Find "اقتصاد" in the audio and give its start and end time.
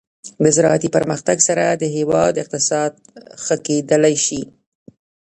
2.43-2.91